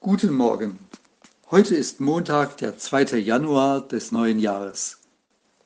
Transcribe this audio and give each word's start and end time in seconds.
Guten 0.00 0.32
Morgen. 0.32 0.78
Heute 1.50 1.74
ist 1.74 1.98
Montag, 1.98 2.56
der 2.58 2.78
2. 2.78 3.18
Januar 3.18 3.80
des 3.80 4.12
neuen 4.12 4.38
Jahres. 4.38 4.98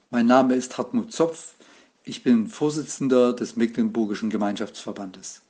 Mein 0.09 0.25
Name 0.25 0.55
ist 0.55 0.79
Hartmut 0.79 1.13
Zopf. 1.13 1.55
Ich 2.03 2.23
bin 2.23 2.47
Vorsitzender 2.47 3.35
des 3.35 3.57
Mecklenburgischen 3.57 4.31
Gemeinschaftsverbandes. 4.31 5.43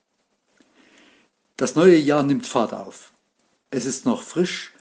Das 1.56 1.76
neue 1.76 1.96
Jahr 1.96 2.24
nimmt 2.24 2.44
Fahrt 2.44 2.74
auf. 2.74 3.12
Es 3.70 3.86
ist 3.86 4.04
noch 4.04 4.20
frisch, 4.20 4.72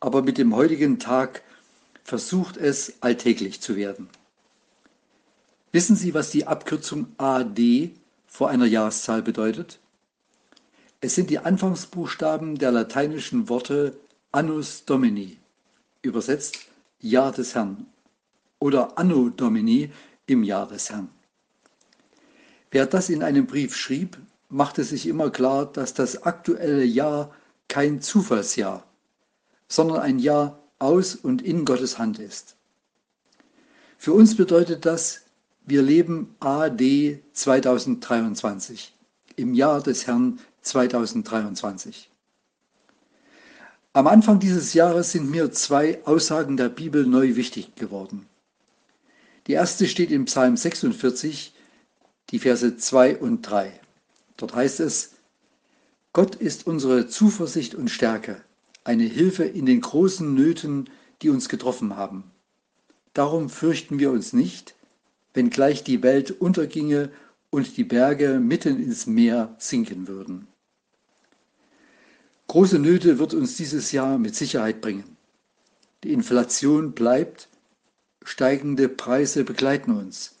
aber 0.00 0.22
mit 0.22 0.38
dem 0.38 0.56
heutigen 0.56 0.98
Tag 0.98 1.42
versucht 2.02 2.56
es 2.56 2.94
alltäglich 3.02 3.60
zu 3.60 3.76
werden. 3.76 4.08
Wissen 5.70 5.96
Sie, 5.96 6.14
was 6.14 6.30
die 6.30 6.46
Abkürzung 6.46 7.08
AD 7.18 7.94
vor 8.26 8.48
einer 8.48 8.66
Jahreszahl 8.66 9.20
bedeutet? 9.20 9.80
Es 11.02 11.14
sind 11.14 11.30
die 11.30 11.38
Anfangsbuchstaben 11.38 12.58
der 12.58 12.72
lateinischen 12.72 13.48
Worte 13.48 13.98
Annus 14.32 14.84
Domini, 14.84 15.38
übersetzt 16.02 16.58
Jahr 17.00 17.32
des 17.32 17.54
Herrn, 17.54 17.86
oder 18.58 18.98
Anno 18.98 19.30
Domini 19.30 19.90
im 20.26 20.42
Jahr 20.44 20.68
des 20.68 20.90
Herrn. 20.90 21.08
Wer 22.70 22.84
das 22.84 23.08
in 23.08 23.22
einem 23.22 23.46
Brief 23.46 23.74
schrieb, 23.74 24.18
machte 24.50 24.84
sich 24.84 25.06
immer 25.06 25.30
klar, 25.30 25.64
dass 25.72 25.94
das 25.94 26.22
aktuelle 26.22 26.84
Jahr 26.84 27.34
kein 27.68 28.02
Zufallsjahr, 28.02 28.84
sondern 29.68 30.00
ein 30.00 30.18
Jahr 30.18 30.62
aus 30.78 31.14
und 31.14 31.40
in 31.40 31.64
Gottes 31.64 31.98
Hand 31.98 32.18
ist. 32.18 32.56
Für 33.96 34.12
uns 34.12 34.36
bedeutet 34.36 34.84
das, 34.84 35.22
wir 35.64 35.80
leben 35.80 36.34
AD 36.40 37.22
2023, 37.32 38.94
im 39.36 39.54
Jahr 39.54 39.80
des 39.80 40.06
Herrn 40.06 40.38
2023. 40.62 42.10
Am 43.92 44.06
Anfang 44.06 44.38
dieses 44.38 44.72
Jahres 44.74 45.12
sind 45.12 45.30
mir 45.30 45.50
zwei 45.50 46.04
Aussagen 46.04 46.56
der 46.56 46.68
Bibel 46.68 47.06
neu 47.06 47.34
wichtig 47.34 47.74
geworden. 47.74 48.26
Die 49.46 49.52
erste 49.52 49.88
steht 49.88 50.12
im 50.12 50.26
Psalm 50.26 50.56
46, 50.56 51.52
die 52.30 52.38
Verse 52.38 52.76
2 52.76 53.16
und 53.16 53.42
3. 53.42 53.72
Dort 54.36 54.54
heißt 54.54 54.80
es, 54.80 55.14
Gott 56.12 56.36
ist 56.36 56.66
unsere 56.66 57.08
Zuversicht 57.08 57.74
und 57.74 57.88
Stärke, 57.88 58.40
eine 58.84 59.04
Hilfe 59.04 59.44
in 59.44 59.66
den 59.66 59.80
großen 59.80 60.34
Nöten, 60.34 60.88
die 61.22 61.30
uns 61.30 61.48
getroffen 61.48 61.96
haben. 61.96 62.30
Darum 63.12 63.50
fürchten 63.50 63.98
wir 63.98 64.12
uns 64.12 64.32
nicht, 64.32 64.74
wenngleich 65.34 65.82
die 65.82 66.02
Welt 66.02 66.30
unterginge 66.30 67.10
und 67.50 67.76
die 67.76 67.84
Berge 67.84 68.38
mitten 68.38 68.80
ins 68.80 69.06
Meer 69.06 69.54
sinken 69.58 70.06
würden. 70.06 70.46
Große 72.50 72.80
Nöte 72.80 73.20
wird 73.20 73.32
uns 73.32 73.56
dieses 73.56 73.92
Jahr 73.92 74.18
mit 74.18 74.34
Sicherheit 74.34 74.80
bringen. 74.80 75.16
Die 76.02 76.12
Inflation 76.12 76.90
bleibt, 76.90 77.48
steigende 78.24 78.88
Preise 78.88 79.44
begleiten 79.44 79.92
uns. 79.92 80.34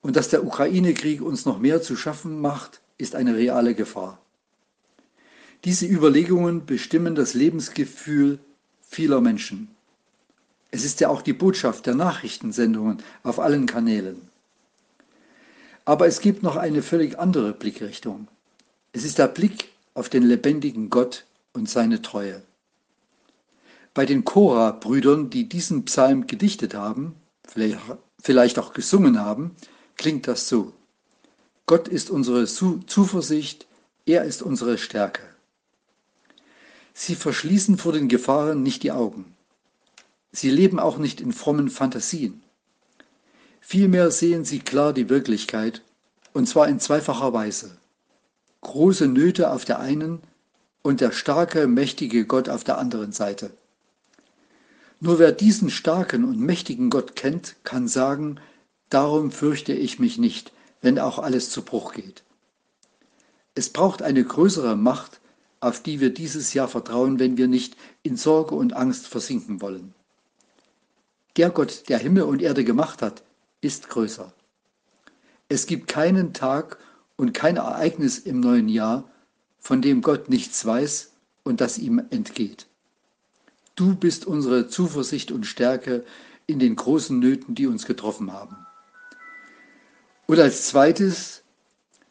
Und 0.00 0.16
dass 0.16 0.28
der 0.28 0.44
Ukraine-Krieg 0.44 1.22
uns 1.22 1.44
noch 1.44 1.60
mehr 1.60 1.80
zu 1.82 1.94
schaffen 1.94 2.40
macht, 2.40 2.80
ist 2.98 3.14
eine 3.14 3.36
reale 3.36 3.76
Gefahr. 3.76 4.20
Diese 5.62 5.86
Überlegungen 5.86 6.66
bestimmen 6.66 7.14
das 7.14 7.32
Lebensgefühl 7.32 8.40
vieler 8.80 9.20
Menschen. 9.20 9.68
Es 10.72 10.84
ist 10.84 10.98
ja 10.98 11.10
auch 11.10 11.22
die 11.22 11.32
Botschaft 11.32 11.86
der 11.86 11.94
Nachrichtensendungen 11.94 13.04
auf 13.22 13.38
allen 13.38 13.66
Kanälen. 13.66 14.20
Aber 15.84 16.08
es 16.08 16.20
gibt 16.20 16.42
noch 16.42 16.56
eine 16.56 16.82
völlig 16.82 17.20
andere 17.20 17.52
Blickrichtung. 17.52 18.26
Es 18.92 19.04
ist 19.04 19.18
der 19.18 19.28
Blick 19.28 19.73
auf 19.94 20.08
den 20.08 20.24
lebendigen 20.24 20.90
Gott 20.90 21.24
und 21.52 21.70
seine 21.70 22.02
Treue. 22.02 22.42
Bei 23.94 24.04
den 24.04 24.24
Chora-Brüdern, 24.24 25.30
die 25.30 25.48
diesen 25.48 25.84
Psalm 25.84 26.26
gedichtet 26.26 26.74
haben, 26.74 27.14
vielleicht 28.20 28.58
auch 28.58 28.72
gesungen 28.72 29.20
haben, 29.20 29.54
klingt 29.96 30.26
das 30.26 30.48
so. 30.48 30.72
Gott 31.66 31.88
ist 31.88 32.10
unsere 32.10 32.44
Zuversicht, 32.46 33.66
er 34.04 34.24
ist 34.24 34.42
unsere 34.42 34.78
Stärke. 34.78 35.22
Sie 36.92 37.14
verschließen 37.14 37.78
vor 37.78 37.92
den 37.92 38.08
Gefahren 38.08 38.62
nicht 38.62 38.82
die 38.82 38.92
Augen. 38.92 39.34
Sie 40.32 40.50
leben 40.50 40.80
auch 40.80 40.98
nicht 40.98 41.20
in 41.20 41.32
frommen 41.32 41.70
Fantasien. 41.70 42.42
Vielmehr 43.60 44.10
sehen 44.10 44.44
sie 44.44 44.58
klar 44.58 44.92
die 44.92 45.08
Wirklichkeit, 45.08 45.82
und 46.32 46.48
zwar 46.48 46.68
in 46.68 46.80
zweifacher 46.80 47.32
Weise. 47.32 47.78
Große 48.64 49.06
Nöte 49.06 49.52
auf 49.52 49.64
der 49.64 49.78
einen 49.78 50.22
und 50.82 51.00
der 51.00 51.12
starke, 51.12 51.68
mächtige 51.68 52.24
Gott 52.24 52.48
auf 52.48 52.64
der 52.64 52.78
anderen 52.78 53.12
Seite. 53.12 53.50
Nur 55.00 55.18
wer 55.18 55.32
diesen 55.32 55.70
starken 55.70 56.24
und 56.24 56.40
mächtigen 56.40 56.88
Gott 56.88 57.14
kennt, 57.14 57.56
kann 57.62 57.88
sagen, 57.88 58.40
darum 58.88 59.30
fürchte 59.30 59.74
ich 59.74 59.98
mich 59.98 60.16
nicht, 60.18 60.52
wenn 60.80 60.98
auch 60.98 61.18
alles 61.18 61.50
zu 61.50 61.62
Bruch 61.62 61.92
geht. 61.92 62.24
Es 63.54 63.68
braucht 63.68 64.00
eine 64.00 64.24
größere 64.24 64.76
Macht, 64.76 65.20
auf 65.60 65.82
die 65.82 66.00
wir 66.00 66.12
dieses 66.12 66.54
Jahr 66.54 66.68
vertrauen, 66.68 67.18
wenn 67.18 67.36
wir 67.36 67.48
nicht 67.48 67.76
in 68.02 68.16
Sorge 68.16 68.54
und 68.54 68.72
Angst 68.72 69.06
versinken 69.06 69.60
wollen. 69.60 69.94
Der 71.36 71.50
Gott, 71.50 71.88
der 71.90 71.98
Himmel 71.98 72.22
und 72.22 72.40
Erde 72.40 72.64
gemacht 72.64 73.02
hat, 73.02 73.22
ist 73.60 73.90
größer. 73.90 74.32
Es 75.50 75.66
gibt 75.66 75.86
keinen 75.86 76.32
Tag 76.32 76.78
und 77.16 77.32
kein 77.32 77.56
Ereignis 77.56 78.18
im 78.18 78.40
neuen 78.40 78.68
Jahr, 78.68 79.04
von 79.58 79.82
dem 79.82 80.02
Gott 80.02 80.28
nichts 80.28 80.64
weiß 80.64 81.12
und 81.42 81.60
das 81.60 81.78
ihm 81.78 82.02
entgeht. 82.10 82.66
Du 83.76 83.94
bist 83.94 84.26
unsere 84.26 84.68
Zuversicht 84.68 85.32
und 85.32 85.46
Stärke 85.46 86.04
in 86.46 86.58
den 86.58 86.76
großen 86.76 87.18
Nöten, 87.18 87.54
die 87.54 87.66
uns 87.66 87.86
getroffen 87.86 88.32
haben. 88.32 88.56
Und 90.26 90.38
als 90.38 90.68
zweites, 90.68 91.42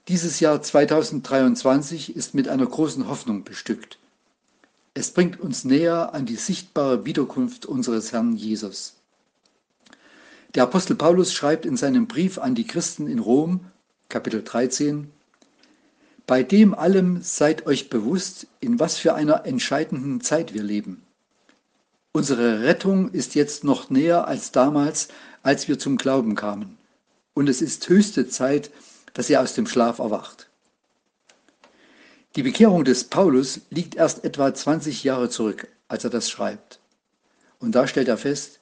dieses 0.07 0.39
Jahr 0.39 0.61
2023 0.61 2.15
ist 2.15 2.33
mit 2.33 2.47
einer 2.47 2.65
großen 2.65 3.07
Hoffnung 3.07 3.43
bestückt. 3.43 3.97
Es 4.93 5.11
bringt 5.11 5.39
uns 5.39 5.63
näher 5.63 6.13
an 6.13 6.25
die 6.25 6.35
sichtbare 6.35 7.05
Wiederkunft 7.05 7.65
unseres 7.65 8.11
Herrn 8.11 8.35
Jesus. 8.35 8.95
Der 10.53 10.63
Apostel 10.63 10.95
Paulus 10.95 11.33
schreibt 11.33 11.65
in 11.65 11.77
seinem 11.77 12.07
Brief 12.07 12.37
an 12.37 12.53
die 12.53 12.67
Christen 12.67 13.07
in 13.07 13.17
Rom, 13.17 13.61
Kapitel 14.13 14.43
13, 14.43 15.11
Bei 16.27 16.43
dem 16.43 16.75
allem 16.75 17.23
seid 17.23 17.65
euch 17.65 17.89
bewusst, 17.89 18.45
in 18.59 18.79
was 18.79 18.95
für 18.95 19.15
einer 19.15 19.47
entscheidenden 19.47 20.21
Zeit 20.21 20.53
wir 20.53 20.61
leben. 20.61 21.01
Unsere 22.11 22.61
Rettung 22.61 23.09
ist 23.09 23.33
jetzt 23.33 23.63
noch 23.63 23.89
näher 23.89 24.27
als 24.27 24.51
damals, 24.51 25.07
als 25.41 25.67
wir 25.67 25.79
zum 25.79 25.97
Glauben 25.97 26.35
kamen. 26.35 26.77
Und 27.33 27.49
es 27.49 27.63
ist 27.63 27.89
höchste 27.89 28.27
Zeit, 28.29 28.69
dass 29.15 29.31
ihr 29.31 29.41
aus 29.41 29.55
dem 29.55 29.65
Schlaf 29.65 29.97
erwacht. 29.97 30.47
Die 32.35 32.43
Bekehrung 32.43 32.83
des 32.83 33.05
Paulus 33.05 33.61
liegt 33.71 33.95
erst 33.95 34.23
etwa 34.23 34.53
20 34.53 35.03
Jahre 35.03 35.29
zurück, 35.29 35.67
als 35.87 36.03
er 36.03 36.11
das 36.11 36.29
schreibt. 36.29 36.79
Und 37.57 37.73
da 37.73 37.87
stellt 37.87 38.09
er 38.09 38.19
fest, 38.19 38.59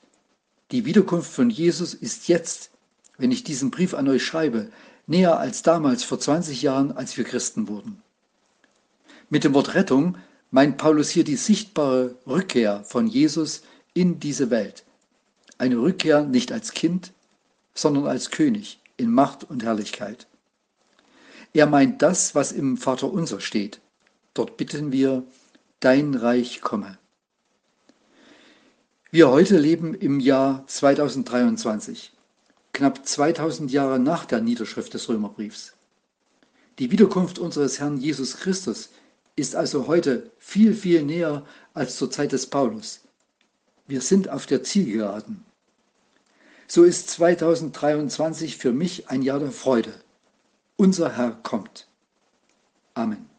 die 0.72 0.86
Wiederkunft 0.86 1.30
von 1.30 1.50
Jesus 1.50 1.94
ist 1.94 2.30
jetzt, 2.30 2.70
wenn 3.18 3.32
ich 3.32 3.44
diesen 3.44 3.70
Brief 3.70 3.94
an 3.94 4.08
euch 4.08 4.26
schreibe, 4.26 4.70
näher 5.08 5.40
als 5.40 5.62
damals 5.62 6.04
vor 6.04 6.20
20 6.20 6.62
Jahren, 6.62 6.92
als 6.92 7.18
wir 7.18 7.24
Christen 7.24 7.68
wurden. 7.68 8.02
Mit 9.30 9.44
dem 9.44 9.54
Wort 9.54 9.76
Rettung 9.76 10.18
meint 10.52 10.78
Paulus 10.78 11.10
hier 11.10 11.24
die 11.24 11.38
sichtbare 11.38 12.16
Rückkehr 12.28 12.84
von 12.84 13.08
Jesus 13.08 13.62
in 13.94 14.20
diese 14.20 14.50
Welt. 14.50 14.84
Eine 15.58 15.78
Rückkehr 15.78 16.24
nicht 16.24 16.52
als 16.52 16.74
Kind, 16.74 17.14
sondern 17.74 18.08
als 18.08 18.32
König 18.32 18.80
in 18.98 19.12
Macht 19.12 19.44
und 19.50 19.64
Herrlichkeit. 19.64 20.28
Er 21.54 21.66
meint 21.66 22.02
das, 22.02 22.36
was 22.36 22.52
im 22.52 22.78
Vater 22.78 23.12
unser 23.12 23.40
steht. 23.40 23.82
Dort 24.34 24.58
bitten 24.58 24.92
wir, 24.92 25.24
dein 25.80 26.14
Reich 26.14 26.62
komme. 26.62 26.98
Wir 29.12 29.30
heute 29.30 29.58
leben 29.58 29.94
im 29.94 30.22
Jahr 30.22 30.66
2023, 30.68 32.14
knapp 32.82 33.06
2000 33.06 33.72
Jahre 33.72 34.00
nach 34.00 34.26
der 34.26 34.42
Niederschrift 34.42 34.96
des 34.96 35.08
Römerbriefs. 35.08 35.74
Die 36.80 36.90
Wiederkunft 36.90 37.38
unseres 37.38 37.80
Herrn 37.80 37.98
Jesus 37.98 38.38
Christus 38.38 38.90
ist 39.36 39.56
also 39.56 39.86
heute 39.86 40.32
viel, 40.40 40.74
viel 40.74 41.04
näher 41.04 41.46
als 41.76 41.98
zur 41.98 42.10
Zeit 42.10 42.32
des 42.32 42.48
Paulus. 42.48 43.02
Wir 43.86 44.02
sind 44.02 44.30
auf 44.30 44.48
der 44.48 44.64
Zielgeraden. 44.64 45.46
So 46.68 46.84
ist 46.84 47.12
2023 47.12 48.58
für 48.58 48.72
mich 48.72 49.10
ein 49.12 49.22
Jahr 49.22 49.38
der 49.38 49.52
Freude. 49.52 49.94
Unser 50.76 51.16
Herr 51.16 51.38
kommt. 51.44 51.88
Amen. 52.96 53.31